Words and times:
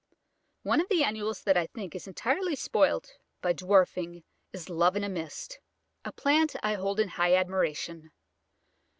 _)]One 0.63 0.81
of 0.81 0.89
the 0.89 1.03
annuals 1.03 1.43
that 1.43 1.55
I 1.55 1.67
think 1.67 1.93
is 1.93 2.07
entirely 2.07 2.55
spoilt 2.55 3.19
by 3.39 3.53
dwarfing 3.53 4.23
is 4.51 4.67
Love 4.67 4.95
in 4.95 5.03
a 5.03 5.09
Mist, 5.09 5.59
a 6.03 6.11
plant 6.11 6.55
I 6.63 6.73
hold 6.73 6.99
in 6.99 7.07
high 7.09 7.35
admiration. 7.35 8.09